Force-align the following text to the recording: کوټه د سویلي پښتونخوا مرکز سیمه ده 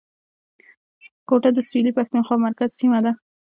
کوټه 1.27 1.49
د 1.53 1.59
سویلي 1.67 1.91
پښتونخوا 1.97 2.37
مرکز 2.45 2.69
سیمه 2.79 2.99
ده 3.05 3.11